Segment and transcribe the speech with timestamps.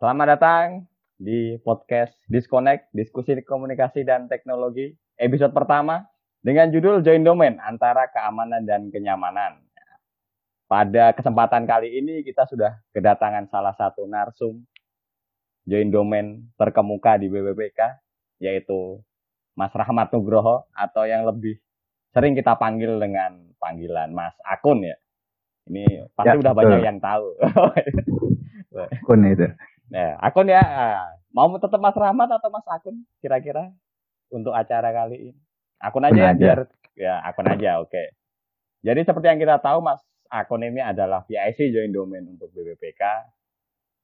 [0.00, 0.88] Selamat datang
[1.20, 6.08] di podcast Disconnect, Diskusi Komunikasi dan Teknologi, episode pertama
[6.40, 9.60] dengan judul Join Domain antara keamanan dan kenyamanan.
[10.64, 14.64] Pada kesempatan kali ini kita sudah kedatangan salah satu narsum
[15.68, 18.00] Join Domain terkemuka di BBPK,
[18.40, 19.04] yaitu
[19.52, 21.60] Mas Rahmat Nugroho atau yang lebih
[22.16, 24.96] sering kita panggil dengan panggilan Mas Akun ya.
[25.68, 26.60] Ini pasti Ya, udah betul.
[26.72, 27.26] banyak yang tahu.
[29.04, 29.44] akun itu.
[29.90, 30.62] Nah, akun ya.
[30.62, 33.70] ah, Mau tetap Mas Rahmat atau Mas Akun kira-kira
[34.34, 35.40] untuk acara kali ini?
[35.78, 36.38] Akun aja ya aja.
[36.38, 36.58] biar
[36.98, 38.04] ya akun aja, oke.
[38.82, 43.02] Jadi seperti yang kita tahu Mas Akun ini adalah PIC join domain untuk BBPK.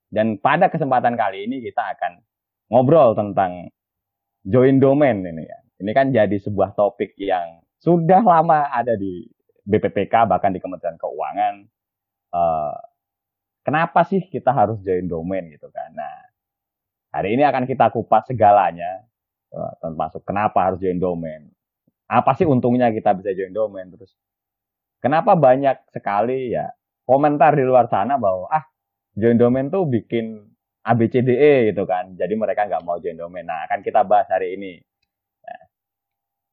[0.06, 2.22] Dan pada kesempatan kali ini kita akan
[2.70, 3.74] ngobrol tentang
[4.46, 5.58] join domain ini ya.
[5.82, 9.26] Ini kan jadi sebuah topik yang sudah lama ada di
[9.66, 11.54] BPPK bahkan di Kementerian Keuangan.
[12.32, 12.74] Eh,
[13.66, 15.90] kenapa sih kita harus join domain gitu kan?
[15.90, 16.14] Nah,
[17.10, 19.02] hari ini akan kita kupas segalanya,
[19.82, 21.50] termasuk kenapa harus join domain.
[22.06, 24.14] Apa sih untungnya kita bisa join domain terus?
[25.02, 26.70] Kenapa banyak sekali ya
[27.02, 28.62] komentar di luar sana bahwa ah
[29.18, 30.46] join domain tuh bikin
[30.86, 32.14] ABCDE gitu kan.
[32.14, 33.42] Jadi mereka nggak mau join domain.
[33.42, 34.78] Nah, akan kita bahas hari ini.
[35.42, 35.62] Nah,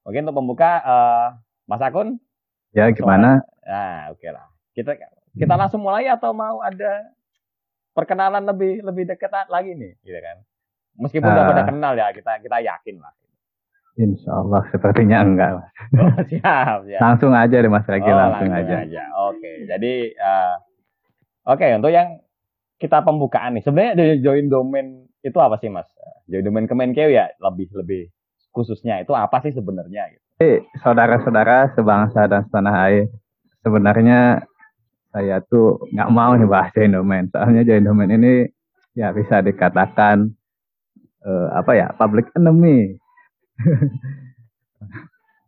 [0.10, 1.28] mungkin untuk pembuka eh,
[1.70, 2.18] Mas Akun
[2.74, 3.38] Ya gimana?
[3.62, 4.50] Nah, oke lah.
[4.74, 4.98] Kita
[5.34, 7.10] kita langsung mulai atau mau ada
[7.92, 10.38] perkenalan lebih lebih dekat lagi nih, gitu kan?
[10.98, 11.50] Meskipun udah Ah.
[11.50, 13.14] pada kenal ya, kita kita yakin lah.
[13.94, 15.50] Insya Allah sepertinya enggak.
[15.54, 15.70] Mas.
[16.02, 17.00] Oh, siap, siap.
[17.02, 18.78] Langsung aja deh Mas Ragi Oh, langsung, aja.
[19.30, 20.54] Oke, jadi eh,
[21.46, 22.18] oke untuk yang
[22.82, 23.62] kita pembukaan nih.
[23.62, 25.86] Sebenarnya join domain itu apa sih, Mas?
[26.26, 28.10] Join domain Kemenkeu ya, lebih lebih
[28.50, 30.22] khususnya itu apa sih sebenarnya gitu.
[30.82, 33.08] Saudara-saudara sebangsa dan setanah air,
[33.62, 34.42] sebenarnya
[35.14, 37.30] saya tuh nggak mau nih bahas join domain.
[37.30, 38.50] Soalnya join domain ini
[38.98, 40.34] ya bisa dikatakan
[41.22, 42.98] eh, apa ya public enemy.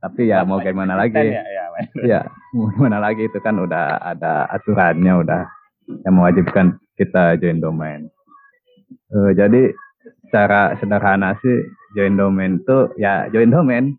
[0.06, 1.18] Tapi ya mau gimana lagi?
[1.18, 1.66] Konten Ya, ya.
[2.14, 2.22] Ya,
[2.54, 5.42] mau gimana lagi itu kan udah ada aturannya udah
[6.06, 8.06] yang mewajibkan kita join domain.
[9.10, 9.74] Eh, jadi
[10.30, 11.66] secara sederhana sih
[11.98, 13.98] join domain itu ya join domain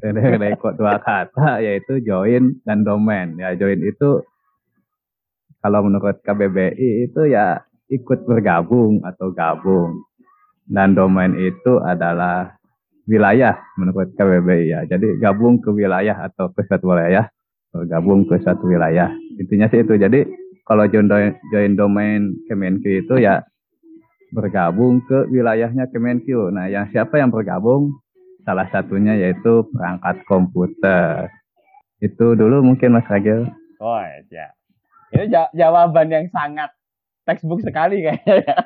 [0.00, 3.32] dari dari kok dua kata yaitu join dan domain.
[3.40, 4.20] Ya join itu
[5.64, 7.56] kalau menurut KBBI itu ya
[7.88, 10.04] ikut bergabung atau gabung.
[10.68, 12.52] Dan domain itu adalah
[13.08, 14.80] wilayah menurut KBBI ya.
[14.84, 17.32] Jadi gabung ke wilayah atau ke satu wilayah,
[17.72, 19.08] atau gabung ke satu wilayah.
[19.40, 19.96] Intinya sih itu.
[19.96, 20.28] Jadi
[20.68, 21.08] kalau join,
[21.48, 23.40] join domain Kemenq itu ya
[24.36, 26.28] bergabung ke wilayahnya Kemenq.
[26.52, 27.88] Nah, yang siapa yang bergabung?
[28.44, 31.32] Salah satunya yaitu perangkat komputer.
[32.04, 33.48] Itu dulu mungkin Mas Ragil.
[33.80, 34.52] Oh, ya.
[35.14, 36.74] Ini ja- jawaban yang sangat
[37.22, 38.56] textbook sekali kayaknya ya.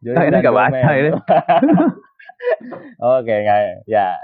[0.00, 1.10] Join Ah, ini nggak baca ini.
[3.20, 3.36] Oke,
[3.84, 4.16] ya.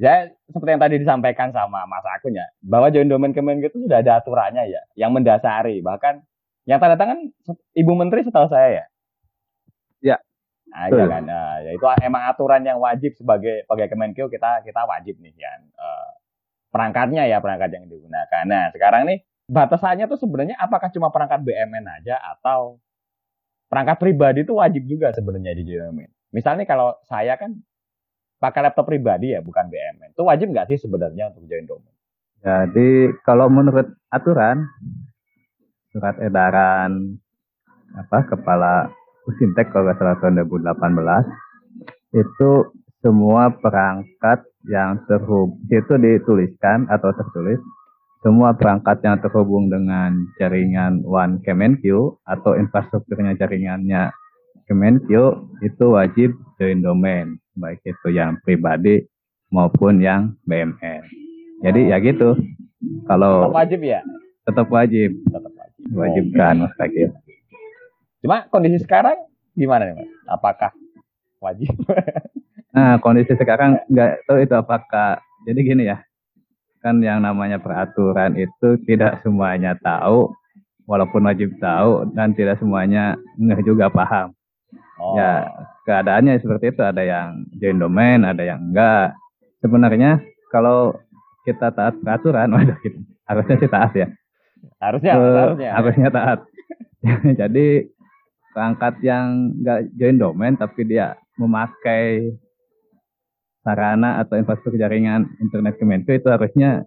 [0.00, 4.00] Ya, seperti yang tadi disampaikan sama Mas Akun ya, bahwa join domain Kemenq itu sudah
[4.00, 5.84] ada aturannya ya, yang mendasari.
[5.84, 6.24] Bahkan
[6.64, 7.28] yang tanda tangan
[7.76, 8.84] Ibu Menteri setahu saya ya.
[10.00, 10.16] Ya.
[10.72, 11.04] Nah, Betul.
[11.04, 11.22] kan.
[11.28, 15.60] Nah, ya itu emang aturan yang wajib sebagai sebagai Kemenkeu kita kita wajib nih kan.
[15.68, 16.10] Eh,
[16.72, 18.44] perangkatnya ya perangkat yang digunakan.
[18.48, 19.20] Nah, sekarang nih
[19.50, 22.78] batasannya tuh sebenarnya apakah cuma perangkat BMN aja atau
[23.66, 26.10] perangkat pribadi itu wajib juga sebenarnya di domain.
[26.30, 27.58] Misalnya kalau saya kan
[28.38, 30.14] pakai laptop pribadi ya bukan BMN.
[30.14, 31.96] Itu wajib nggak sih sebenarnya untuk join domain?
[32.40, 34.64] Jadi kalau menurut aturan
[35.90, 37.18] surat edaran
[37.98, 38.88] apa kepala
[39.26, 42.50] Usintek kalau nggak salah tahun 2018 itu
[43.02, 47.60] semua perangkat yang terhubung itu dituliskan atau tertulis
[48.20, 51.80] semua perangkat yang terhubung dengan jaringan One Kemenq
[52.22, 54.12] atau infrastrukturnya jaringannya
[54.68, 55.08] Kemenq
[55.60, 59.04] itu wajib join domain baik itu yang pribadi
[59.50, 61.02] maupun yang BMN.
[61.60, 62.38] Jadi ya gitu.
[63.04, 64.00] Kalau Tetap wajib ya?
[64.40, 65.84] tetap wajib, Tetap wajib.
[65.92, 67.02] wajibkan Mas Kaki.
[68.20, 69.16] Cuma kondisi sekarang
[69.52, 70.10] gimana nih Mas?
[70.28, 70.70] Apakah
[71.40, 71.72] wajib?
[72.70, 76.06] Nah, kondisi sekarang nggak tahu itu apakah jadi gini ya.
[76.80, 80.32] Kan yang namanya peraturan itu tidak semuanya tahu,
[80.88, 84.32] walaupun wajib tahu dan tidak semuanya ngeh juga paham.
[84.96, 85.48] Oh, Ya,
[85.84, 86.80] keadaannya seperti itu.
[86.80, 89.12] Ada yang join domain, ada yang enggak.
[89.60, 90.96] Sebenarnya kalau
[91.44, 93.00] kita taat peraturan, waduh, gitu.
[93.28, 94.08] harusnya sih taat ya.
[94.80, 95.70] harusnya, Eh, harusnya.
[95.76, 96.38] harusnya taat.
[97.40, 97.88] Jadi
[98.52, 102.34] perangkat yang nggak join domain tapi dia memakai
[103.70, 106.82] sarana atau infrastruktur jaringan internet Kemenko itu harusnya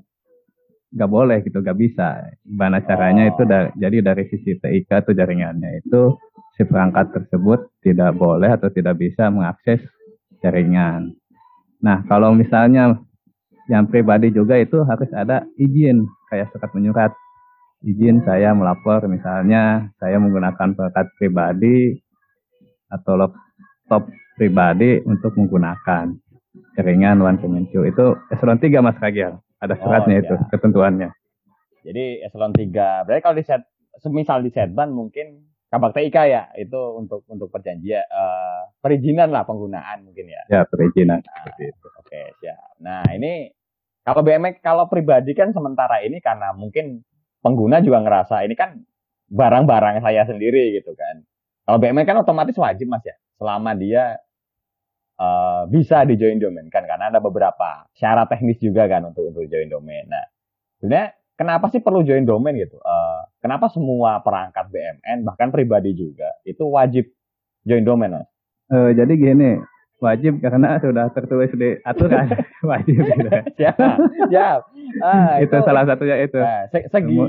[0.92, 2.28] nggak boleh gitu, nggak bisa.
[2.44, 3.32] Gimana caranya Oh.
[3.32, 6.20] itu da- jadi dari sisi TIK atau jaringannya itu
[6.60, 9.80] si perangkat tersebut tidak boleh atau tidak bisa mengakses
[10.44, 11.16] jaringan.
[11.82, 13.00] Nah, kalau misalnya
[13.72, 17.12] yang pribadi juga itu harus ada izin kayak surat menyurat
[17.84, 21.96] izin saya melapor misalnya saya menggunakan perangkat pribadi
[22.92, 26.12] atau laptop pribadi untuk menggunakan
[26.78, 30.48] jaringan One Kemencu itu eselon 3 Mas Kagial ada suratnya oh, itu ya.
[30.54, 31.10] ketentuannya.
[31.84, 33.64] Jadi eselon 3 berarti kalau di set
[34.02, 40.06] semisal di setban mungkin kabak TIK ya itu untuk untuk perjanjian uh, perizinan lah penggunaan
[40.06, 40.42] mungkin ya.
[40.50, 41.26] Ya perizinan.
[41.26, 41.50] Nah,
[41.98, 42.78] oke siap.
[42.78, 43.50] Nah ini
[44.06, 47.02] kalau BMX kalau pribadi kan sementara ini karena mungkin
[47.42, 48.86] pengguna juga ngerasa ini kan
[49.34, 51.26] barang-barang saya sendiri gitu kan.
[51.66, 54.20] Kalau BMX kan otomatis wajib mas ya, selama dia
[55.24, 59.48] uh, bisa di join domain kan, karena ada beberapa syarat teknis juga kan untuk untuk
[59.48, 60.04] join domain.
[60.12, 60.28] Nah,
[60.84, 62.76] sebenarnya kenapa sih perlu join domain gitu?
[62.84, 67.08] Uh, kenapa semua perangkat BMN bahkan pribadi juga itu wajib
[67.64, 68.28] join domain mas?
[68.68, 69.64] Uh, jadi gini,
[70.04, 72.28] wajib karena sudah tertulis di aturan
[72.70, 73.30] wajib gitu.
[73.56, 73.76] siap
[74.28, 74.60] siap
[75.00, 77.20] ah, itu, itu salah satunya itu nah, segi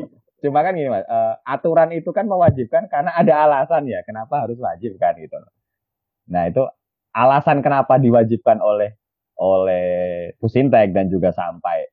[0.42, 4.58] cuma kan gini mas uh, aturan itu kan mewajibkan karena ada alasan ya kenapa harus
[4.58, 5.38] wajib kan gitu
[6.26, 6.66] nah itu
[7.14, 8.98] alasan kenapa diwajibkan oleh
[9.38, 9.86] oleh
[10.38, 11.86] Pusintek dan juga sampai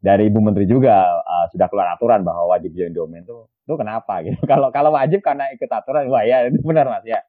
[0.00, 4.24] dari Ibu Menteri juga uh, sudah keluar aturan bahwa wajib join domain itu itu kenapa
[4.24, 7.20] gitu kalau kalau wajib karena ikut aturan wah ya itu benar mas ya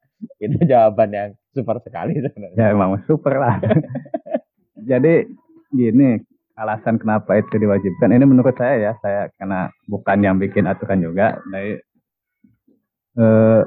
[0.41, 2.57] itu jawaban yang super sekali sebenarnya.
[2.57, 3.57] Ya emang super lah.
[4.89, 5.27] Jadi
[5.71, 6.19] gini,
[6.57, 11.37] alasan kenapa itu diwajibkan ini menurut saya ya, saya karena bukan yang bikin aturan juga,
[11.47, 11.77] dari
[13.17, 13.61] eh,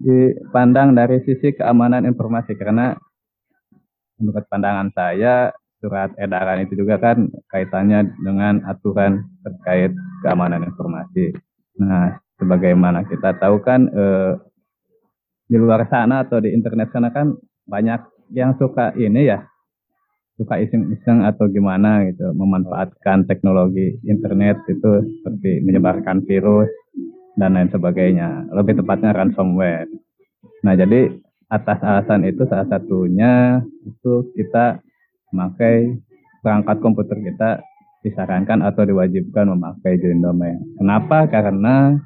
[0.00, 2.96] dipandang dari sisi keamanan informasi karena
[4.16, 9.92] menurut pandangan saya surat edaran itu juga kan kaitannya dengan aturan terkait
[10.24, 11.32] keamanan informasi.
[11.80, 14.32] Nah, sebagaimana kita tahu kan eh,
[15.48, 17.32] di luar sana atau di internet sana kan
[17.64, 18.00] banyak
[18.36, 19.44] yang suka ini ya
[20.40, 26.70] suka iseng-iseng atau gimana gitu memanfaatkan teknologi internet itu seperti menyebarkan virus
[27.40, 28.52] dan lain sebagainya.
[28.52, 29.88] Lebih tepatnya ransomware.
[30.60, 31.08] Nah jadi
[31.48, 34.78] atas alasan itu salah satunya itu kita
[35.32, 35.96] memakai
[36.44, 37.50] perangkat komputer kita
[38.04, 40.60] disarankan atau diwajibkan memakai join domain.
[40.76, 41.28] Kenapa?
[41.28, 41.96] Karena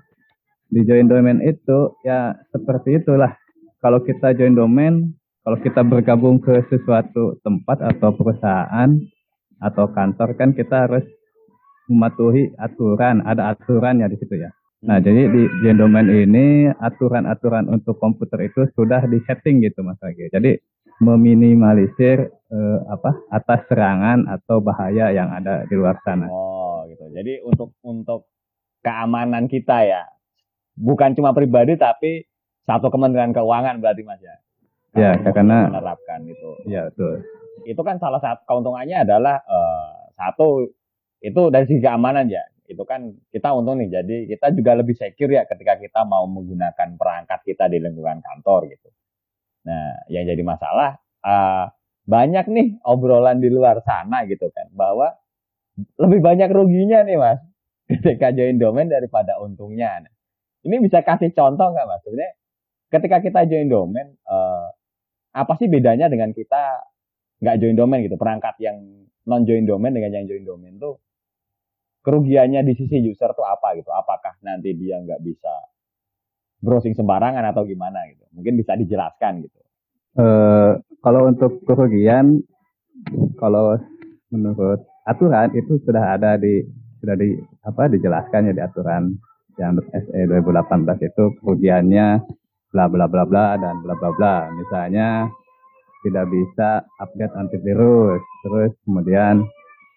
[0.70, 3.34] di join domain itu ya seperti itulah.
[3.78, 5.12] Kalau kita join domain,
[5.44, 8.90] kalau kita bergabung ke sesuatu tempat atau perusahaan
[9.60, 11.04] atau kantor kan kita harus
[11.86, 14.50] mematuhi aturan, ada aturannya di situ ya.
[14.84, 20.28] Nah, jadi di join domain ini aturan-aturan untuk komputer itu sudah di-setting gitu Mas Agi.
[20.28, 20.60] Jadi
[21.00, 26.28] meminimalisir eh, apa atas serangan atau bahaya yang ada di luar sana.
[26.28, 27.10] Oh, gitu.
[27.10, 28.28] Jadi untuk untuk
[28.84, 30.04] keamanan kita ya,
[30.78, 32.26] bukan cuma pribadi tapi
[32.66, 34.36] satu kementerian keuangan berarti mas ya
[34.94, 37.22] ya karena menerapkan itu ya betul
[37.64, 40.68] itu kan salah satu keuntungannya adalah uh, satu
[41.24, 45.36] itu dari segi keamanan ya itu kan kita untung nih jadi kita juga lebih secure
[45.36, 48.88] ya ketika kita mau menggunakan perangkat kita di lingkungan kantor gitu
[49.64, 51.68] nah yang jadi masalah uh,
[52.04, 55.16] banyak nih obrolan di luar sana gitu kan bahwa
[56.00, 57.40] lebih banyak ruginya nih mas
[57.90, 60.00] ketika join domain daripada untungnya.
[60.64, 62.00] Ini bisa kasih contoh nggak mas?
[62.04, 62.32] Sebenarnya
[62.88, 64.72] ketika kita join domain, uh,
[65.34, 66.80] apa sih bedanya dengan kita
[67.44, 68.16] nggak join domain gitu?
[68.16, 68.80] Perangkat yang
[69.28, 71.00] non join domain dengan yang join domain tuh
[72.04, 73.88] kerugiannya di sisi user tuh apa gitu?
[73.88, 75.50] Apakah nanti dia nggak bisa
[76.60, 78.24] browsing sembarangan atau gimana gitu?
[78.36, 79.58] Mungkin bisa dijelaskan gitu.
[80.14, 82.44] Uh, kalau untuk kerugian,
[83.40, 83.80] kalau
[84.30, 86.62] menurut aturan itu sudah ada di
[87.02, 87.34] sudah di
[87.66, 89.10] apa dijelaskan ya di aturan
[89.58, 92.22] yang SE 2018 itu kerugiannya
[92.74, 94.36] bla bla bla bla dan bla bla bla.
[94.54, 95.30] Misalnya
[96.04, 99.46] tidak bisa update antivirus, terus kemudian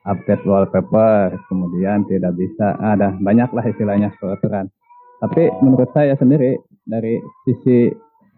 [0.07, 4.71] update wallpaper, kemudian tidak bisa ada banyaklah istilahnya peraturan.
[5.19, 6.55] Tapi menurut saya sendiri
[6.87, 7.91] dari sisi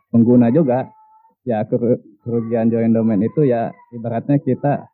[0.09, 0.89] pengguna juga
[1.45, 4.89] ya kerugian join domain itu ya ibaratnya kita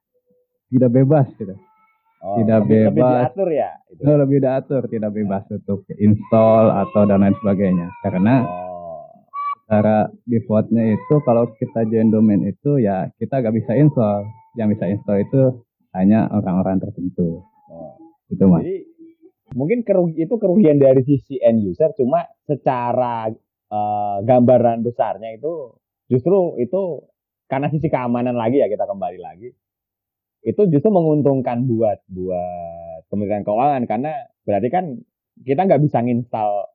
[0.69, 1.55] tidak bebas gitu.
[2.25, 2.95] Oh, tidak lebih, bebas.
[2.97, 3.71] Lebih diatur ya?
[3.85, 4.01] Itu.
[4.01, 5.53] Oh, lebih diatur, tidak bebas ya.
[5.61, 7.87] untuk install atau dan lain sebagainya.
[8.01, 9.05] Karena oh.
[9.69, 14.25] cara defaultnya itu kalau kita join domain itu ya kita nggak bisa install.
[14.57, 15.41] Yang bisa install itu
[15.95, 17.41] hanya orang-orang tertentu.
[17.71, 17.95] Oh.
[18.27, 18.61] Itu mas.
[18.67, 18.77] Jadi
[19.55, 23.31] mungkin kerugi, itu kerugian dari sisi end user, cuma secara
[23.71, 25.73] uh, gambaran besarnya itu
[26.11, 27.07] justru itu
[27.49, 29.49] karena sisi keamanan lagi ya kita kembali lagi
[30.45, 34.13] itu justru menguntungkan buat buat Kementerian Keuangan karena
[34.45, 34.85] berarti kan
[35.41, 36.69] kita nggak bisa nginstal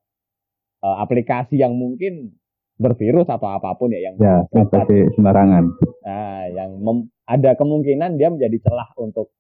[0.83, 2.35] uh, aplikasi yang mungkin
[2.81, 5.65] bervirus atau apa pun ya yang Ya, seperti sembarangan.
[6.01, 9.31] Nah, yang mem- ada kemungkinan dia menjadi celah untuk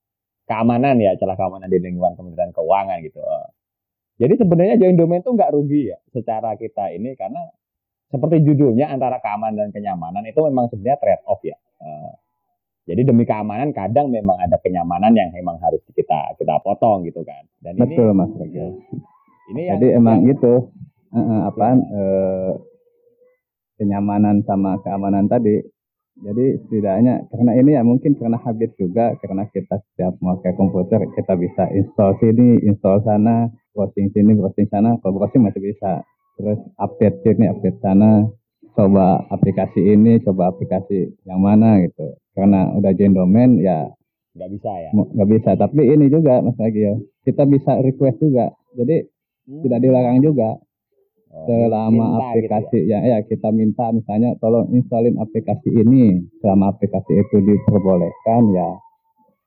[0.47, 3.19] keamanan ya, celah keamanan di lingkungan Kementerian Keuangan gitu.
[3.19, 3.49] Eh,
[4.21, 7.41] Jadi sebenarnya join domain itu nggak rugi ya secara kita ini karena
[8.07, 11.57] seperti judulnya antara keamanan dan kenyamanan itu memang sebenarnya trade off ya.
[11.81, 12.13] Eh,
[12.85, 17.47] Jadi demi keamanan kadang memang ada kenyamanan yang memang harus kita kita potong gitu kan.
[17.63, 18.31] Dan ini Betul, Mas.
[18.35, 18.71] Betul.
[19.51, 20.55] ini yang Jadi emang yang- gitu.
[21.11, 21.79] Eh, eh, apaan?
[21.83, 22.51] eh,
[23.79, 25.59] kenyamanan sama keamanan tadi.
[26.21, 31.33] Jadi setidaknya karena ini ya mungkin karena habit juga karena kita setiap memakai komputer kita
[31.37, 35.01] bisa install sini, install sana, browsing sini, browsing sana.
[35.01, 36.05] Kalau browsing masih bisa.
[36.37, 38.29] Terus update sini, update sana.
[38.77, 42.17] Coba aplikasi ini, coba aplikasi yang mana gitu.
[42.37, 43.89] Karena udah join domain ya
[44.37, 44.91] nggak bisa ya.
[44.95, 46.95] Nggak bisa tapi ini juga mas lagi ya
[47.27, 49.05] kita bisa request juga jadi
[49.51, 49.67] Hmm.
[49.67, 50.63] tidak dilarang juga
[51.31, 52.27] selama minta gitu ya.
[52.27, 52.99] aplikasi ya.
[53.07, 56.27] ya kita minta misalnya tolong installin aplikasi ini.
[56.43, 58.69] Selama aplikasi itu diperbolehkan ya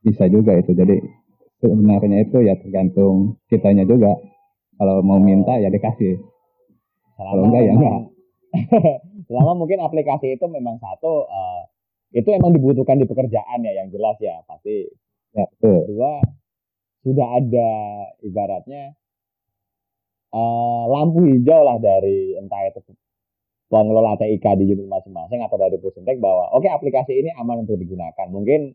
[0.03, 0.71] bisa juga itu.
[0.71, 0.95] Jadi
[1.59, 4.15] sebenarnya itu ya tergantung kitanya juga.
[4.79, 6.17] Kalau mau minta ya dikasih.
[7.13, 8.09] Kalau enggak, ya memang-
[9.29, 11.61] selama mungkin aplikasi itu memang satu eh,
[12.13, 14.39] itu emang dibutuhkan di pekerjaan ya yang jelas ya.
[14.47, 14.87] Pasti
[15.33, 15.89] ya betul.
[15.89, 16.21] kedua
[17.03, 17.69] sudah ada
[18.23, 18.95] ibaratnya
[20.33, 22.81] eh, lampu hijau lah dari entah itu
[23.69, 28.27] pengelola TIK di unit masing-masing atau dari Pusintek bahwa oke aplikasi ini aman untuk digunakan.
[28.29, 28.73] Mungkin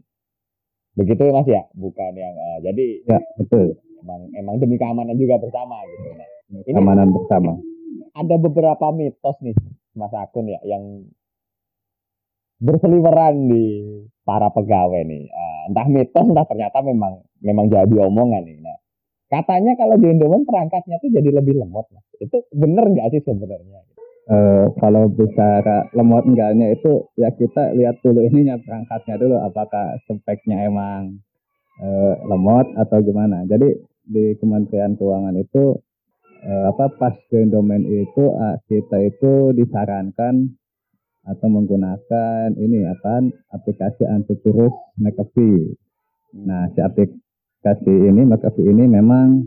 [0.99, 1.62] begitu ya mas ya?
[1.75, 3.79] Bukan yang eh, jadi ya betul.
[4.03, 7.59] emang emang demi keamanan juga bersama gitu nah ini keamanan bersama.
[8.15, 9.59] ada beberapa mitos nih
[9.99, 11.05] Mas Akun ya yang
[12.59, 13.65] berseliweran di
[14.27, 15.25] para pegawai nih.
[15.31, 18.59] Eh, entah mitos entah ternyata memang memang jadi omongan nih.
[18.62, 18.77] Nah,
[19.28, 22.04] katanya kalau di Indomain perangkatnya tuh jadi lebih lemot Mas.
[22.20, 23.80] Itu bener nggak sih sebenarnya?
[24.28, 30.68] Eh, kalau bicara lemot enggaknya itu ya kita lihat dulu ininya perangkatnya dulu apakah speknya
[30.68, 31.25] emang
[31.80, 33.49] eh, lemot atau gimana.
[33.49, 33.73] Jadi
[34.04, 35.80] di Kementerian Keuangan itu
[36.44, 40.52] eh, apa pas join domain itu ah, kita itu disarankan
[41.25, 45.73] atau menggunakan ini apa aplikasi antivirus McAfee.
[46.44, 47.27] Nah, si aplikasi
[47.87, 49.45] ini McAfee ini memang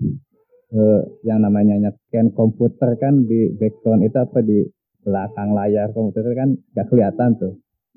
[0.72, 4.60] eh, yang namanya scan komputer kan di background itu apa di
[5.02, 7.54] belakang layar komputer kan nggak kelihatan tuh.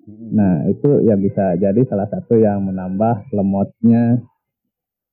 [0.09, 4.21] Nah itu ya bisa jadi salah satu yang menambah lemotnya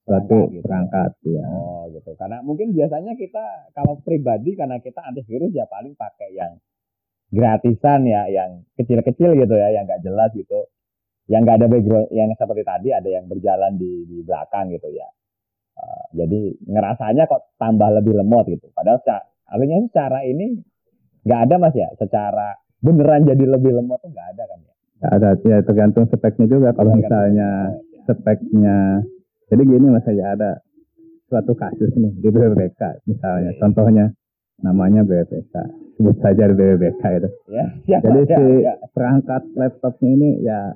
[0.04, 0.64] suatu Perangkat gitu.
[0.66, 1.46] perangkat ya.
[1.48, 2.12] Oh gitu.
[2.18, 6.60] Karena mungkin biasanya kita kalau pribadi karena kita antivirus ya paling pakai yang
[7.32, 10.68] gratisan ya, yang kecil-kecil gitu ya, yang nggak jelas gitu.
[11.32, 15.08] Yang nggak ada background, yang seperti tadi ada yang berjalan di di belakang gitu ya.
[15.80, 18.68] Eh, jadi ngerasanya kok tambah lebih lemot gitu.
[18.76, 20.60] Padahal secara, artinya secara ini
[21.24, 24.74] nggak ada mas ya, secara beneran jadi lebih lemot tuh nggak ada kan ya.
[25.00, 29.02] Nggak ada ya tergantung speknya juga kalau misalnya speknya.
[29.48, 30.52] Jadi gini mas saya ada
[31.32, 34.06] suatu kasus nih di BPK misalnya contohnya
[34.60, 35.56] namanya BPK
[35.96, 37.30] sebut saja BPK itu.
[37.48, 38.74] Ya, siapa Jadi ya, si ya.
[38.92, 40.76] perangkat laptopnya ini ya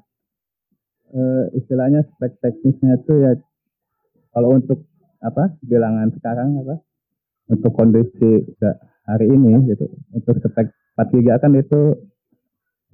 [1.13, 3.31] eh, istilahnya spek teknisnya itu ya
[4.33, 4.85] kalau untuk
[5.21, 6.81] apa bilangan sekarang apa
[7.50, 8.45] untuk kondisi
[9.05, 11.81] hari ini gitu untuk spek 4 giga kan itu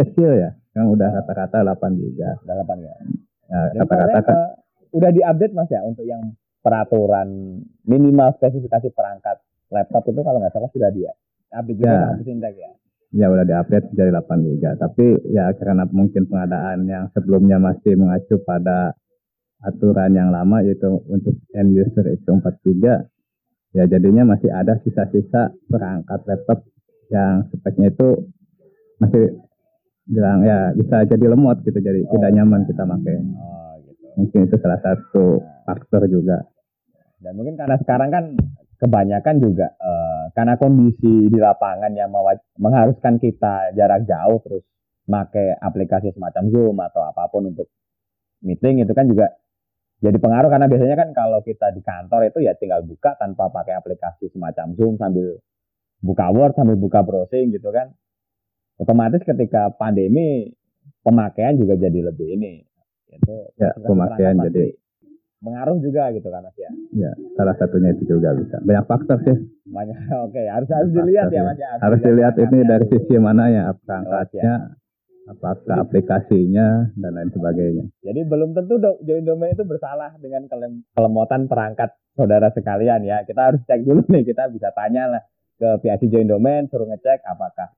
[0.01, 2.95] kecil ya yang udah rata-rata 8 giga Delapan ya.
[3.51, 4.49] ya, Dan rata-rata kan eh,
[4.95, 9.39] udah diupdate mas ya untuk yang peraturan minimal spesifikasi perangkat
[9.71, 11.11] laptop itu kalau nggak salah sudah dia
[11.51, 12.15] update juga Ya.
[12.15, 12.71] Pusintek ya.
[13.11, 18.39] Ya udah diupdate jadi 8 giga tapi ya karena mungkin pengadaan yang sebelumnya masih mengacu
[18.43, 18.95] pada
[19.61, 23.03] aturan yang lama yaitu untuk end user itu 4 giga
[23.71, 26.63] ya jadinya masih ada sisa-sisa perangkat laptop
[27.11, 28.31] yang speknya itu
[28.97, 29.43] masih
[30.07, 32.11] bilang ya bisa jadi lemot gitu jadi Oh.
[32.15, 34.05] tidak nyaman kita pakai Oh gitu.
[34.17, 36.47] mungkin itu salah satu faktor juga
[37.21, 38.23] Dan mungkin karena sekarang kan
[38.81, 42.09] kebanyakan juga eh, karena kondisi di lapangan yang
[42.57, 44.65] mengharuskan kita jarak jauh terus
[45.05, 47.69] pakai aplikasi semacam Zoom atau apa pun untuk
[48.41, 49.29] meeting itu kan juga
[50.01, 50.49] jadi pengaruh.
[50.49, 54.73] Karena biasanya kan kalau kita di kantor itu ya tinggal buka tanpa pakai aplikasi semacam
[54.73, 55.37] Zoom sambil
[56.01, 57.93] buka Word sambil buka browsing gitu kan.
[58.81, 60.49] Otomatis ketika pandemi
[61.05, 62.65] pemakaian juga jadi lebih ini.
[63.13, 64.73] Itu Ya, pemakaian jadi-
[65.41, 66.71] mengaruh juga gitu kan Mas ya?
[66.93, 68.61] Ya salah satunya itu juga bisa.
[68.61, 69.37] Banyak faktor sih.
[69.67, 69.97] Banyak
[70.29, 71.69] oke harus harus dilihat ya mas ya?
[71.81, 74.77] Harus dilihat ini dari sisi mana ya perangkatnya
[75.29, 77.85] apakah aplikasinya dan lain sebagainya.
[78.05, 83.25] Jadi belum tentu do- join domain itu bersalah dengan kelem- kelemotan perangkat saudara sekalian ya.
[83.25, 85.21] Kita harus cek dulu nih kita bisa tanya lah
[85.57, 87.73] ke PIC join domain suruh ngecek apakah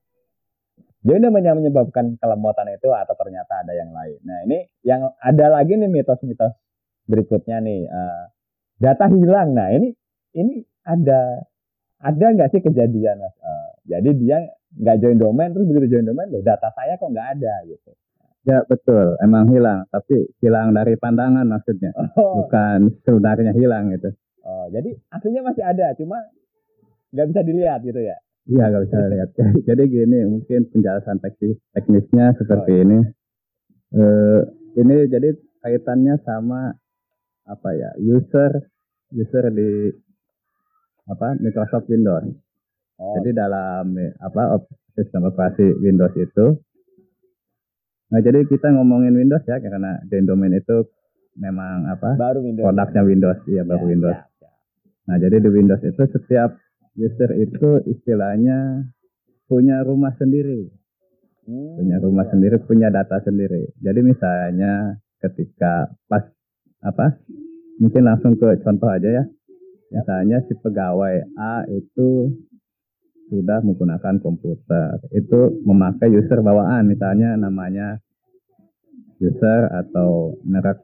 [1.04, 4.24] Join domain yang menyebabkan kelemotan itu atau ternyata ada yang lain.
[4.24, 6.56] Nah ini yang ada lagi nih mitos-mitos
[7.08, 7.88] berikutnya nih.
[7.88, 8.24] Uh,
[8.82, 9.56] data hilang.
[9.56, 9.96] Nah ini
[10.36, 11.48] ini ada
[12.04, 13.36] ada nggak sih kejadian mas?
[13.40, 14.38] Uh, jadi dia
[14.74, 17.92] nggak join domain terus begitu join domain loh data saya kok nggak ada gitu.
[18.44, 22.44] Ya betul, emang hilang, tapi hilang dari pandangan maksudnya, oh.
[22.44, 24.12] bukan sebenarnya hilang gitu.
[24.44, 26.20] Oh, jadi aslinya masih ada, cuma
[27.16, 28.20] nggak bisa dilihat gitu ya?
[28.52, 29.30] Iya nggak bisa lihat.
[29.72, 32.84] jadi gini, mungkin penjelasan teknis teknisnya seperti oh.
[32.84, 33.00] ini.
[33.96, 34.42] Uh,
[34.76, 36.76] ini jadi kaitannya sama
[37.44, 38.52] apa ya user
[39.12, 39.92] user di
[41.10, 42.32] apa Microsoft Windows.
[43.00, 43.20] Oh.
[43.20, 44.64] Jadi dalam apa
[44.96, 46.62] sistem operasi Windows itu
[48.14, 50.86] Nah, jadi kita ngomongin Windows ya karena Domain itu
[51.34, 52.14] memang apa?
[52.14, 52.70] Baru Windows.
[52.70, 54.20] Produknya Windows, iya baru ya, Windows.
[54.22, 54.52] Ya, ya.
[55.10, 56.54] Nah, jadi di Windows itu setiap
[56.94, 58.86] user itu istilahnya
[59.50, 60.70] punya rumah sendiri.
[61.50, 62.38] Hmm, punya rumah ya.
[62.38, 63.74] sendiri, punya data sendiri.
[63.82, 66.22] Jadi misalnya ketika pas
[66.84, 67.18] apa?
[67.80, 69.24] Mungkin langsung ke contoh aja ya.
[69.94, 72.34] Misalnya si pegawai A itu
[73.32, 75.00] sudah menggunakan komputer.
[75.16, 77.98] Itu memakai user bawaan, misalnya namanya
[79.18, 80.84] user atau merek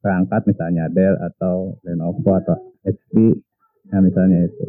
[0.00, 3.36] perangkat misalnya Dell atau Lenovo atau HP,
[3.92, 4.66] nah misalnya itu.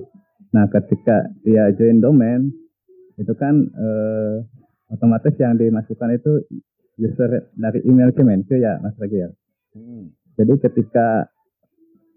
[0.51, 2.51] Nah ketika dia join domain,
[3.15, 4.36] itu kan eh,
[4.91, 6.43] otomatis yang dimasukkan itu
[7.00, 9.31] user dari email Kemenkyu ya Mas Regil.
[9.72, 10.12] Hmm.
[10.41, 11.29] Jadi ketika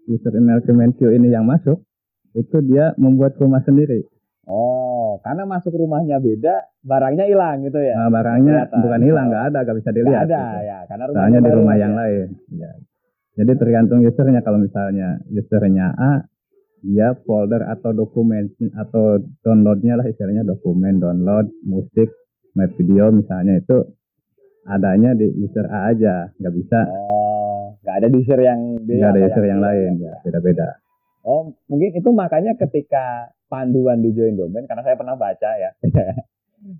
[0.09, 1.85] user email Kemenkyu ini yang masuk,
[2.33, 4.01] itu dia membuat rumah sendiri.
[4.45, 7.97] Oh, karena masuk rumahnya beda, barangnya hilang gitu ya?
[7.97, 8.81] Nah, barangnya Kelihatan.
[8.81, 10.25] bukan hilang, nggak ada, nggak bisa dilihat.
[10.25, 10.69] Gak ada gitu.
[10.69, 11.99] ya, karena rumahnya di rumah yang ya.
[12.01, 12.27] lain.
[12.53, 12.71] Ya.
[13.35, 14.41] Jadi tergantung usernya.
[14.45, 16.13] Kalau misalnya usernya A,
[16.85, 22.13] dia folder atau dokumen atau downloadnya lah istilahnya dokumen, download, musik,
[22.53, 23.97] my video misalnya itu
[24.69, 26.79] adanya di user A aja, nggak bisa.
[26.85, 27.24] Oh,
[27.85, 30.81] nggak ada user yang nggak ada user yang, yang lain, ya beda-beda.
[31.21, 35.69] Oh, mungkin itu makanya ketika panduan di join domain karena saya pernah baca ya.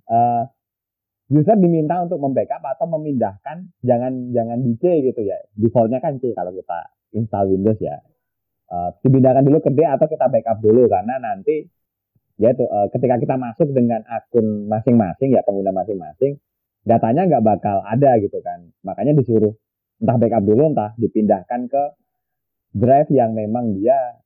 [0.10, 0.44] uh,
[1.38, 5.38] user diminta untuk membackup atau memindahkan jangan jangan di C gitu ya.
[5.54, 8.02] Defaultnya kan C kalau kita install Windows ya.
[8.66, 11.70] Uh, dipindahkan dulu ke D atau kita backup dulu karena nanti
[12.42, 16.42] ya itu uh, ketika kita masuk dengan akun masing-masing ya pengguna masing-masing
[16.86, 18.70] datanya nggak bakal ada gitu kan.
[18.86, 19.58] Makanya disuruh
[20.02, 21.84] entah backup dulu entah dipindahkan ke
[22.76, 24.20] drive yang memang dia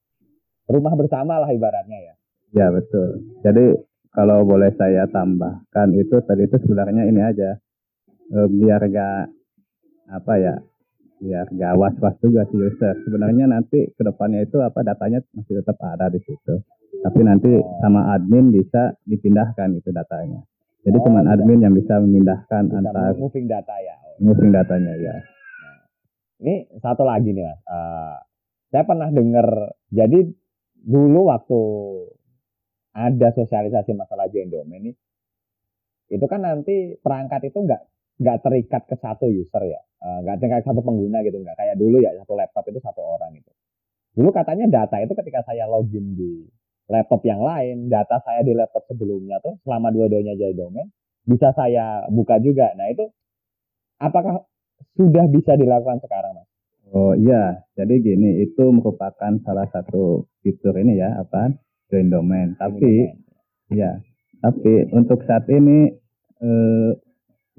[0.69, 2.13] rumah bersama lah ibaratnya ya.
[2.49, 3.21] Ya betul.
[3.45, 3.77] Jadi
[4.09, 7.61] kalau boleh saya tambahkan itu tadi itu sebenarnya ini aja
[8.33, 9.21] e, biar gak
[10.09, 10.55] apa ya
[11.21, 12.97] biar gak was-was juga si user.
[13.05, 16.57] Sebenarnya nanti ke depannya itu apa datanya masih tetap ada di situ.
[16.99, 17.53] Tapi nanti
[17.85, 20.41] sama admin bisa dipindahkan itu datanya.
[20.83, 23.95] Jadi oh, cuma admin yang bisa memindahkan bisa antar moving data ya.
[24.17, 25.15] Moving datanya ya.
[26.39, 27.59] Ini satu lagi nih mas.
[27.67, 28.17] Uh,
[28.71, 30.29] saya pernah dengar jadi
[30.79, 31.59] dulu waktu
[32.95, 34.91] ada sosialisasi masalah domain ini,
[36.09, 37.81] itu kan nanti perangkat itu nggak
[38.19, 41.75] nggak terikat ke satu user ya, eh, nggak uh, terikat satu pengguna gitu, nggak kayak
[41.79, 43.51] dulu ya satu laptop itu satu orang gitu.
[44.19, 46.43] Dulu katanya data itu ketika saya login di
[46.89, 50.87] laptop yang lain, data saya di laptop sebelumnya tuh selama dua-duanya join domain
[51.23, 52.73] bisa saya buka juga.
[52.75, 53.05] Nah itu
[54.01, 54.43] apakah
[54.95, 56.47] sudah bisa dilakukan sekarang mas?
[56.89, 61.53] Oh iya, jadi gini itu merupakan salah satu fitur ini ya apa
[61.93, 62.57] join domain.
[62.57, 63.13] Tapi
[63.69, 64.01] ya,
[64.41, 65.93] tapi untuk saat ini
[66.41, 66.91] eh,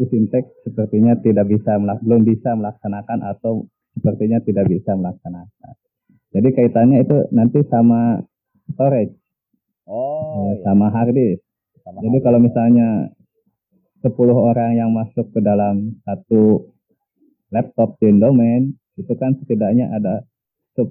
[0.00, 5.74] Usintek sepertinya tidak bisa belum bisa melaksanakan atau sepertinya tidak bisa melaksanakan.
[6.30, 8.22] Jadi kaitannya itu nanti sama
[8.72, 9.14] storage.
[9.84, 10.94] Oh, eh, sama iya.
[10.94, 11.42] hard disk.
[11.82, 12.88] Sama Jadi hard kalau misalnya
[14.00, 16.72] 10 orang yang masuk ke dalam satu
[17.50, 20.22] laptop domain itu kan setidaknya ada
[20.78, 20.86] 10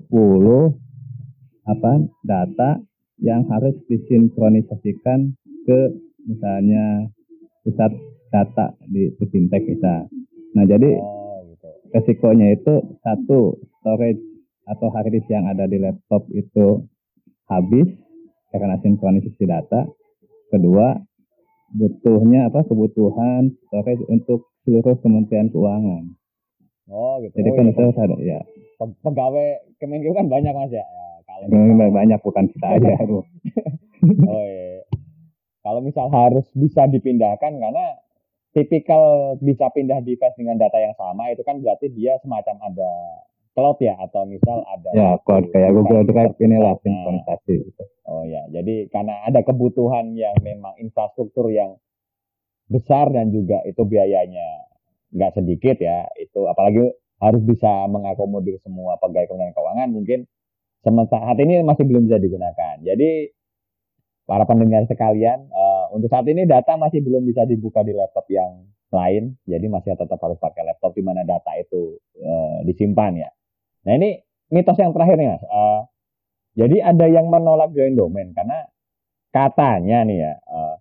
[1.70, 1.94] apa
[2.26, 2.82] data
[3.20, 5.36] yang harus disinkronisasikan
[5.68, 5.80] ke
[6.26, 7.12] misalnya
[7.64, 7.92] pusat
[8.32, 10.08] data di fintech kita.
[10.56, 11.70] Nah jadi oh, gitu.
[11.94, 14.22] resikonya itu satu storage
[14.70, 16.86] atau hard disk yang ada di laptop itu
[17.50, 17.90] habis
[18.54, 19.86] karena sinkronisasi data.
[20.50, 20.98] Kedua
[21.70, 26.19] butuhnya apa kebutuhan storage untuk seluruh Kementerian Keuangan.
[26.90, 27.34] Oh gitu.
[27.38, 27.72] Jadi oh, kan iya.
[27.72, 28.40] itu ada ya.
[28.80, 29.48] Pegawai
[29.78, 30.86] Kemenkeu kan banyak mas ya.
[31.30, 31.46] Kalau
[31.94, 32.94] banyak bukan kita aja.
[34.34, 34.84] oh iya.
[35.62, 37.86] Kalau misal harus bisa dipindahkan karena
[38.58, 42.92] tipikal bisa pindah device dengan data yang sama itu kan berarti dia semacam ada
[43.54, 47.84] cloud ya atau misal ada ya cloud kayak Google Drive inilah sinkronisasi gitu.
[48.10, 51.78] Oh ya, jadi karena ada kebutuhan yang memang infrastruktur yang
[52.70, 54.69] besar dan juga itu biayanya
[55.14, 56.10] nggak sedikit ya.
[56.18, 60.20] Itu apalagi harus bisa mengakomodir semua pegawai kementerian keuangan mungkin
[61.12, 62.80] saat ini masih belum bisa digunakan.
[62.80, 63.36] Jadi
[64.24, 68.64] para pendengar sekalian, uh, untuk saat ini data masih belum bisa dibuka di laptop yang
[68.90, 73.30] lain, jadi masih tetap harus pakai laptop di mana data itu uh, disimpan ya.
[73.90, 74.22] Nah ini
[74.54, 75.44] mitos yang terakhir nih mas.
[75.50, 75.82] Uh,
[76.56, 78.70] jadi ada yang menolak join domain karena
[79.36, 80.76] katanya nih ya, uh,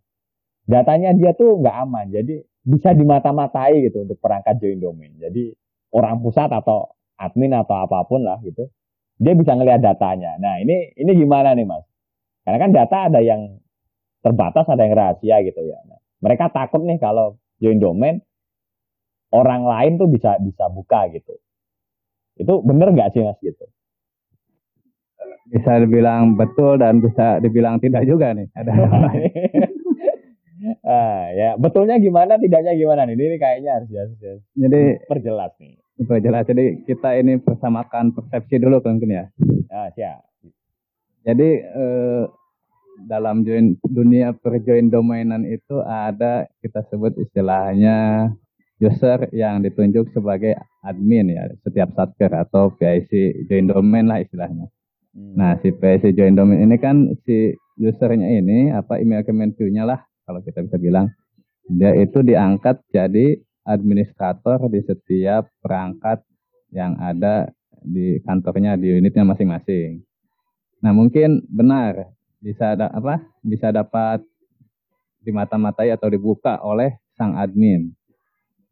[0.71, 5.13] datanya dia tuh nggak aman, jadi bisa dimata-matai gitu untuk perangkat join domain.
[5.19, 5.53] Jadi
[5.95, 8.69] orang pusat atau admin atau apa pun lah gitu,
[9.19, 10.39] dia bisa ngelihat datanya.
[10.39, 11.85] Nah ini ini gimana nih mas?
[12.47, 13.61] Karena kan data ada yang
[14.25, 15.79] terbatas, ada yang rahasia gitu ya.
[15.85, 18.23] Nah, mereka takut nih kalau join domain
[19.35, 21.37] orang lain tuh bisa bisa buka gitu.
[22.39, 23.67] Itu bener nggak sih mas gitu?
[25.49, 28.49] Bisa dibilang betul dan bisa dibilang tidak juga nih.
[28.53, 28.73] Ada
[30.89, 33.15] ah, ya betulnya gimana, tidaknya gimana nih?
[33.15, 34.41] Ini kayaknya harus jelas.
[34.57, 35.77] Jadi perjelas nih.
[36.09, 36.45] Perjelas.
[36.49, 39.25] Jadi kita ini persamakan persepsi dulu mungkin ya.
[39.69, 40.25] Ah, siap.
[41.29, 42.25] Jadi eh,
[43.07, 48.31] dalam join dunia perjoin domainan itu ada kita sebut istilahnya
[48.83, 54.71] user yang ditunjuk sebagai admin ya setiap satker atau PIC join domain lah istilahnya.
[55.15, 55.35] Hmm.
[55.35, 60.45] Nah si PIC join domain ini kan si usernya ini apa email kementerinya lah kalau
[60.45, 61.09] kita bisa bilang
[61.73, 66.21] dia itu diangkat jadi administrator di setiap perangkat
[66.69, 67.49] yang ada
[67.81, 70.05] di kantornya di unitnya masing-masing.
[70.85, 72.13] Nah mungkin benar
[72.45, 74.21] bisa ada apa bisa dapat
[75.25, 77.89] dimata-matai atau dibuka oleh sang admin.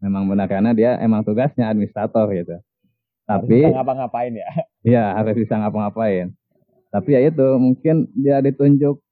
[0.04, 2.56] Memang benar karena dia emang tugasnya administrator gitu.
[3.24, 4.48] Tapi harus bisa ngapa-ngapain ya?
[4.92, 6.30] Iya harus bisa ngapa-ngapain.
[6.92, 9.02] Tapi ya itu mungkin dia ditunjuk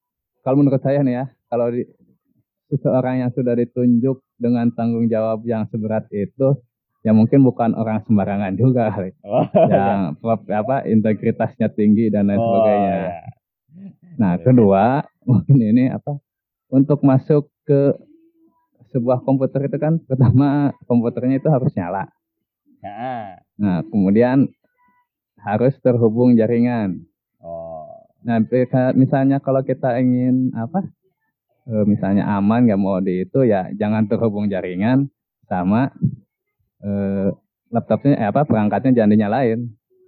[0.45, 1.83] kalau menurut saya nih ya kalau di,
[2.75, 6.59] seseorang yang sudah ditunjuk dengan tanggung jawab yang seberat itu
[7.05, 8.91] ya mungkin bukan orang sembarangan juga
[9.29, 10.57] oh, yang iya.
[10.59, 12.95] apa integritasnya tinggi dan lain oh, sebagainya.
[12.97, 13.21] Iya.
[14.15, 16.17] Nah, kedua, mungkin ini apa?
[16.71, 17.93] Untuk masuk ke
[18.89, 22.07] sebuah komputer itu kan pertama komputernya itu harus nyala.
[22.79, 23.43] Ya.
[23.59, 24.49] Nah, kemudian
[25.45, 27.05] harus terhubung jaringan.
[27.43, 27.85] Oh.
[28.25, 28.41] Nah,
[28.97, 30.89] misalnya kalau kita ingin apa?
[31.65, 35.09] E, misalnya aman nggak mau di itu ya jangan terhubung jaringan
[35.49, 35.89] sama
[36.81, 36.91] e,
[37.73, 39.59] laptopnya eh, apa perangkatnya jangan dinyalain.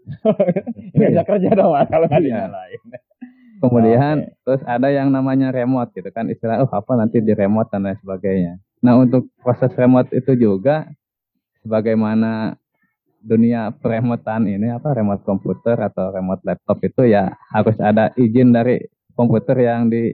[0.96, 2.82] Nggak bisa kerja dong kalau nggak dinyalain.
[3.62, 4.39] Kemudian okay.
[4.46, 7.98] terus ada yang namanya remote gitu kan istilah oh apa nanti di remote dan lain
[8.00, 8.62] sebagainya.
[8.86, 10.86] Nah untuk proses remote itu juga
[11.65, 12.54] sebagaimana
[13.17, 18.78] dunia peremotan ini apa remote komputer atau remote laptop itu ya harus ada izin dari
[19.17, 20.13] komputer yang di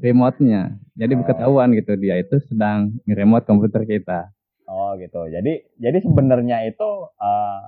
[0.00, 0.76] remote-nya.
[0.96, 1.24] Jadi oh.
[1.24, 4.32] ketahuan gitu dia itu sedang remote komputer kita.
[4.66, 5.28] Oh gitu.
[5.30, 7.62] Jadi jadi sebenarnya itu uh,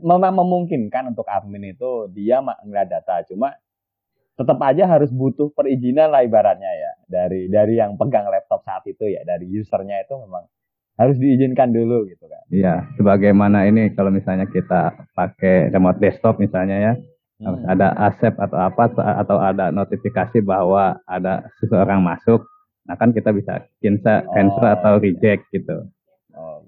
[0.00, 3.24] memang memungkinkan untuk admin itu dia ngeliat data.
[3.28, 3.56] Cuma
[4.36, 9.08] tetap aja harus butuh perizinan lah ibaratnya ya dari dari yang pegang laptop saat itu
[9.08, 10.44] ya dari usernya itu memang
[10.96, 12.44] harus diizinkan dulu gitu kan.
[12.48, 16.92] Iya, sebagaimana ini kalau misalnya kita pakai remote desktop misalnya ya
[17.38, 17.44] hmm.
[17.44, 22.44] harus ada accept atau apa atau ada notifikasi bahwa ada seseorang masuk,
[22.84, 25.88] nah kan kita bisa cancel, cancel oh, atau reject gitu.
[26.36, 26.66] Oh,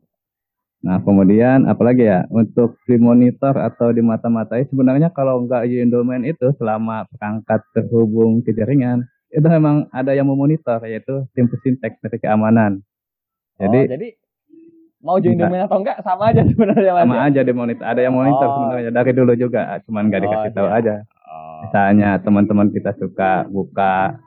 [0.78, 6.22] Nah, kemudian apalagi ya untuk di monitor atau di mata-matai sebenarnya kalau nggak izin domain
[6.22, 9.02] itu selama perangkat terhubung ke jaringan
[9.35, 12.81] itu memang ada yang memonitor yaitu tim pesintek dari keamanan.
[13.59, 14.09] Jadi, oh, jadi
[14.98, 17.40] mau join domain atau enggak sama aja sebenarnya Sama ya?
[17.42, 17.84] aja monitor.
[17.87, 18.52] Ada yang monitor oh.
[18.58, 20.78] sebenarnya dari dulu juga, cuman nggak dikasih oh, tahu iya.
[20.78, 20.94] aja.
[21.26, 21.58] Oh.
[21.66, 24.18] Misalnya teman-teman kita suka buka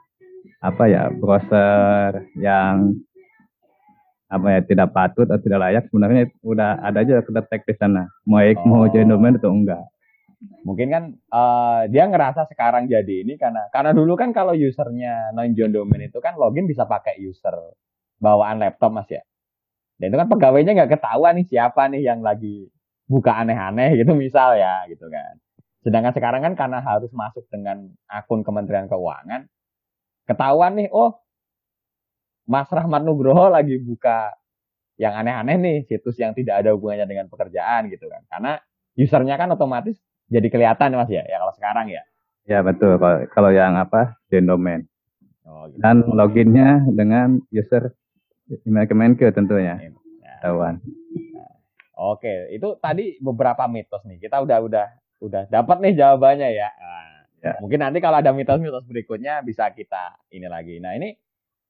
[0.62, 2.94] apa ya browser yang
[4.32, 8.40] apa ya tidak patut atau tidak layak sebenarnya udah ada aja kedetek di sana mau
[8.40, 8.64] oh.
[8.64, 9.82] mau join domain atau enggak
[10.62, 15.52] mungkin kan uh, dia ngerasa sekarang jadi ini karena karena dulu kan kalau usernya non
[15.52, 17.52] join domain itu kan login bisa pakai user
[18.22, 19.20] bawaan laptop mas ya
[20.02, 22.66] dan itu kan pegawainya nggak ketahuan nih siapa nih yang lagi
[23.06, 25.38] buka aneh-aneh gitu misal ya gitu kan
[25.86, 29.46] sedangkan sekarang kan karena harus masuk dengan akun Kementerian Keuangan
[30.26, 31.22] ketahuan nih oh
[32.50, 34.34] Mas Rahmat Nugroho lagi buka
[35.00, 38.22] yang aneh-aneh nih, situs yang tidak ada hubungannya dengan pekerjaan gitu kan.
[38.28, 38.52] Karena
[38.98, 42.02] usernya kan otomatis jadi kelihatan Mas ya, ya kalau sekarang ya.
[42.42, 44.90] Ya betul, kalau, kalau yang apa, domain.
[45.46, 45.78] Oh, gitu.
[45.78, 47.94] Dan loginnya dengan user
[48.66, 49.78] email Kemenkeu tentunya.
[49.78, 49.90] Ya.
[50.42, 50.78] Nah,
[52.16, 54.18] oke, itu tadi beberapa mitos nih.
[54.18, 54.86] Kita udah udah
[55.22, 56.68] udah dapat nih jawabannya ya.
[56.74, 57.52] Nah, ya.
[57.62, 60.82] Mungkin nanti kalau ada mitos-mitos berikutnya bisa kita ini lagi.
[60.82, 61.14] Nah ini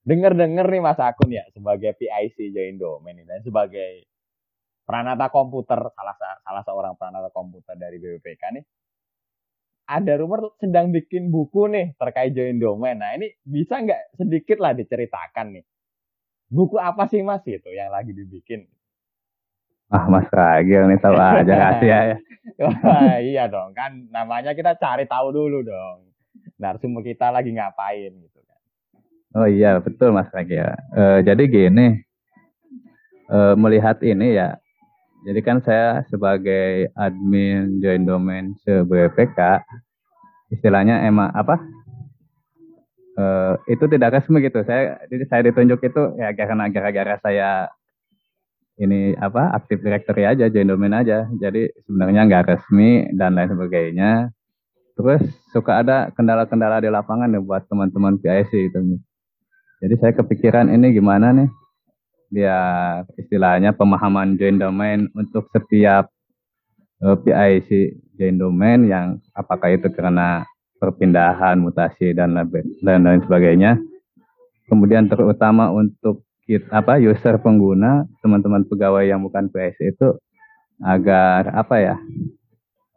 [0.02, 4.02] Dengar-dengar nih Mas Akun ya sebagai PIC join domain dan sebagai
[4.82, 8.64] pranata komputer salah salah seorang pranata komputer dari BPPK nih
[9.86, 12.98] ada rumor sedang bikin buku nih terkait join domain.
[12.98, 15.64] Nah ini bisa nggak sedikit lah diceritakan nih
[16.52, 18.68] buku apa sih Mas itu yang lagi dibikin?
[19.88, 22.00] Ah Mas Ragil nih tahu aja kasih ya.
[22.60, 26.12] Wah, iya dong kan namanya kita cari tahu dulu dong.
[26.60, 28.42] Narsumber kita lagi ngapain gitu.
[29.32, 30.76] Oh iya betul Mas Ragi ya.
[30.92, 32.04] E, jadi gini,
[33.32, 34.60] e, melihat ini ya,
[35.24, 39.64] jadi kan saya sebagai admin join domain se BPK,
[40.52, 41.56] istilahnya emang apa?
[43.22, 43.24] E,
[43.78, 44.66] itu tidak resmi gitu.
[44.66, 47.70] Saya jadi saya ditunjuk itu ya karena gara-gara saya
[48.82, 51.30] ini apa aktif directory aja join domain aja.
[51.38, 54.10] Jadi sebenarnya nggak resmi dan lain sebagainya.
[54.98, 55.22] Terus
[55.54, 58.80] suka ada kendala-kendala di lapangan ya buat teman-teman PIC itu
[59.82, 61.50] jadi saya kepikiran ini gimana nih
[62.30, 62.58] dia
[63.18, 66.06] istilahnya pemahaman join domain untuk setiap
[67.02, 67.68] eh, PIC
[68.14, 70.46] join domain yang apakah itu karena
[70.82, 72.34] perpindahan, mutasi dan
[72.82, 73.78] dan lain sebagainya.
[74.66, 80.18] Kemudian terutama untuk kita, apa user pengguna, teman-teman pegawai yang bukan PIC itu
[80.82, 81.96] agar apa ya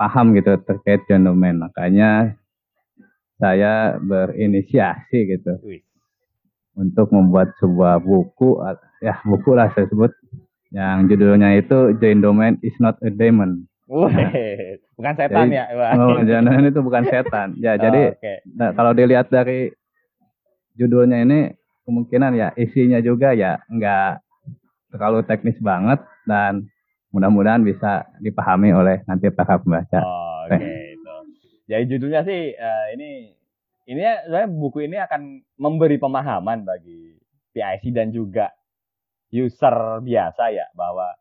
[0.01, 1.53] paham gitu terkait domain.
[1.53, 2.33] Makanya
[3.37, 5.61] saya berinisiasi gitu
[6.73, 8.59] untuk membuat sebuah buku
[9.03, 10.11] ya buku lah saya sebut
[10.75, 13.63] yang judulnya itu Join Domain is not a demon.
[13.87, 15.65] Wih, bukan setan jadi, ya?
[15.99, 17.47] Oh, jangan itu bukan setan.
[17.59, 18.37] Ya, oh, jadi okay.
[18.55, 19.71] nah, kalau dilihat dari
[20.75, 21.55] judulnya ini
[21.85, 24.23] kemungkinan ya isinya juga ya nggak
[24.95, 26.65] terlalu teknis banget dan
[27.13, 29.99] mudah-mudahan bisa dipahami oleh nanti para pembaca.
[30.03, 30.95] Oh, Oke, okay.
[30.95, 31.15] itu.
[31.65, 33.31] Jadi judulnya sih uh, ini
[33.85, 37.15] ini saya buku ini akan memberi pemahaman bagi
[37.55, 38.51] PIC dan juga
[39.31, 41.13] user biasa ya bahwa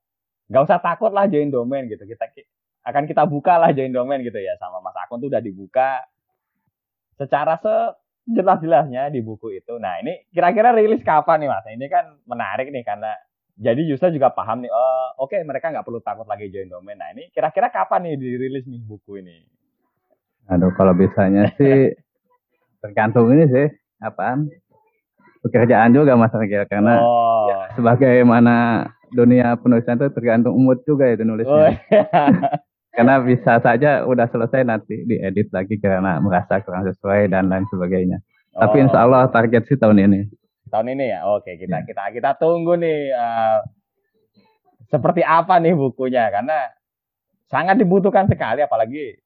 [0.49, 2.27] nggak usah takut lah join domain gitu kita
[2.85, 6.05] akan kita buka lah join domain gitu ya sama Mas Akun tuh udah dibuka
[7.16, 9.81] secara sejelas-jelasnya di buku itu.
[9.81, 11.64] Nah ini kira-kira rilis kapan nih Mas?
[11.64, 13.16] Ini kan menarik nih karena
[13.57, 14.70] jadi user juga paham nih.
[14.70, 17.01] Oh oke okay, mereka nggak perlu takut lagi join domain.
[17.01, 19.49] Nah ini kira-kira kapan nih dirilis nih buku ini?
[20.53, 21.97] Aduh kalau bisanya sih
[22.85, 23.66] tergantung ini sih
[24.05, 24.53] apaan
[25.40, 27.49] pekerjaan juga mas Regil karena oh.
[27.49, 31.53] ya, sebagaimana dunia penulisan itu tergantung mood juga itu nulisnya.
[31.53, 32.05] Oh, iya.
[32.95, 38.23] karena bisa saja udah selesai nanti diedit lagi karena merasa kurang sesuai dan lain sebagainya.
[38.55, 38.63] Oh.
[38.63, 40.21] Tapi insya Allah target sih tahun ini.
[40.71, 41.87] Tahun ini ya, oke kita ya.
[41.87, 43.59] kita kita tunggu nih uh,
[44.87, 46.71] seperti apa nih bukunya karena
[47.51, 49.19] sangat dibutuhkan sekali apalagi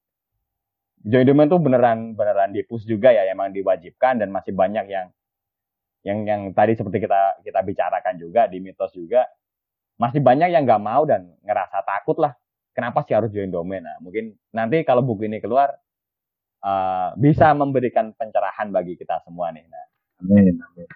[1.04, 5.06] join domain tuh beneran beneran dipus juga ya emang diwajibkan dan masih banyak yang
[6.06, 9.28] yang yang tadi seperti kita kita bicarakan juga di mitos juga
[9.98, 12.32] masih banyak yang nggak mau dan ngerasa takut lah
[12.78, 13.82] kenapa sih harus join domain?
[13.82, 15.74] Nah mungkin nanti kalau buku ini keluar
[16.62, 19.86] uh, bisa memberikan pencerahan bagi kita semua nih nah.
[20.22, 20.86] Amin amin.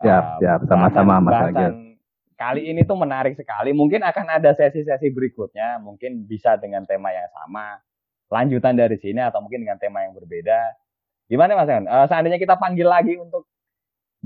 [0.00, 0.60] Siap uh, siap.
[0.64, 2.00] sama-sama mas Agil.
[2.40, 3.76] kali ini tuh menarik sekali.
[3.76, 5.76] Mungkin akan ada sesi-sesi berikutnya.
[5.84, 7.76] Mungkin bisa dengan tema yang sama.
[8.32, 10.72] Lanjutan dari sini atau mungkin dengan tema yang berbeda.
[11.28, 11.84] Gimana Mas Evan?
[11.84, 13.44] Uh, seandainya kita panggil lagi untuk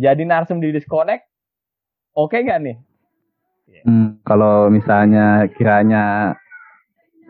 [0.00, 1.28] jadi narsum di disconnect,
[2.16, 2.76] oke okay nggak nih?
[3.80, 6.36] Hmm, kalau misalnya kiranya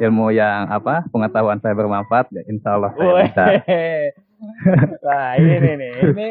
[0.01, 3.45] ilmu yang apa pengetahuan saya bermanfaat, ya insya Allah saya bisa.
[5.07, 6.29] nah ini nih, ini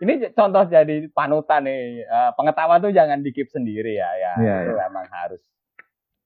[0.00, 2.06] ini contoh jadi panutan nih.
[2.06, 4.32] Uh, pengetahuan tuh jangan dikip sendiri ya, ya.
[4.38, 4.86] ya itu ya.
[4.88, 5.42] memang harus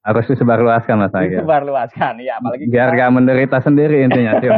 [0.05, 1.43] harus disebarluaskan mas Agil.
[1.43, 2.99] Disebarluaskan, ya apalagi biar kita...
[3.03, 4.39] gak menderita sendiri intinya.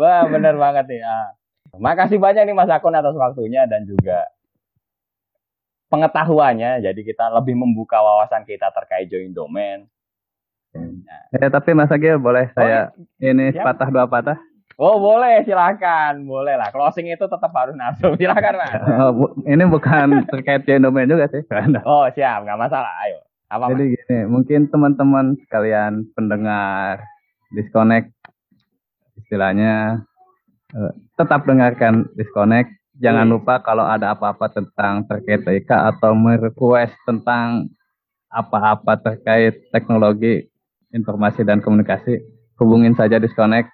[0.00, 1.02] Wah benar banget nih.
[1.02, 1.34] Ah.
[1.78, 4.26] Makasih banyak nih Mas Akun atas waktunya dan juga
[5.88, 6.84] pengetahuannya.
[6.84, 9.88] Jadi kita lebih membuka wawasan kita terkait join domain.
[10.76, 11.22] Nah.
[11.32, 13.64] Ya, tapi Mas Agil boleh saya ini siap.
[13.64, 14.38] patah dua patah?
[14.78, 18.78] Oh boleh silakan boleh lah closing itu tetap harus nafsu silakan mas.
[18.86, 21.42] Oh, bu, ini bukan terkait domain juga sih.
[21.90, 23.18] oh siap nggak masalah ayo.
[23.50, 23.92] Apa, Jadi mas?
[23.98, 27.02] gini mungkin teman-teman sekalian pendengar
[27.50, 28.14] disconnect
[29.18, 30.06] istilahnya
[30.78, 32.77] uh, tetap dengarkan disconnect.
[32.98, 33.32] Jangan hmm.
[33.38, 37.70] lupa kalau ada apa-apa tentang terkait TIK atau merequest tentang
[38.28, 40.50] apa-apa terkait teknologi
[40.92, 42.20] informasi dan komunikasi
[42.58, 43.70] hubungin saja disconnect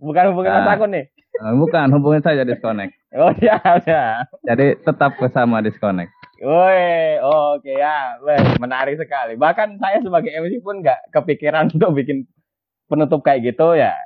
[0.00, 1.04] bukan hubungin nah, Mas Akun nih.
[1.36, 2.92] Eh, bukan, hubungin saja disconnect.
[3.16, 4.28] Oh siap, siap.
[4.44, 6.12] Jadi tetap bersama disconnect.
[6.36, 9.40] Woi, oke okay, ya, Weh, menarik sekali.
[9.40, 12.28] Bahkan saya sebagai MC pun nggak kepikiran untuk bikin
[12.92, 13.96] penutup kayak gitu ya.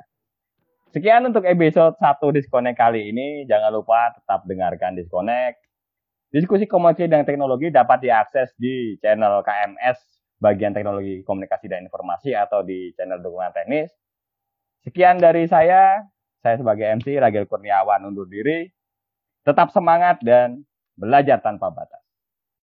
[0.91, 3.47] Sekian untuk episode 1 Disconnect kali ini.
[3.47, 5.63] Jangan lupa tetap dengarkan Disconnect.
[6.35, 10.03] Diskusi komunikasi dan teknologi dapat diakses di channel KMS
[10.43, 13.87] bagian teknologi komunikasi dan informasi atau di channel dukungan teknis.
[14.83, 16.03] Sekian dari saya.
[16.43, 18.67] Saya sebagai MC Ragil Kurniawan undur diri.
[19.47, 20.67] Tetap semangat dan
[20.99, 22.00] belajar tanpa batas.